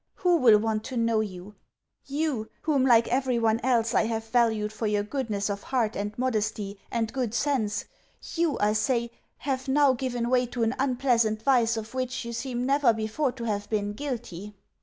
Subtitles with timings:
[0.15, 1.53] Who will want to know you?
[2.07, 6.79] You whom, like everyone else, I have valued for your goodness of heart and modesty
[6.89, 7.85] and good sense
[8.33, 12.65] YOU, I say, have now given way to an unpleasant vice of which you seem
[12.65, 14.55] never before to have been guilty.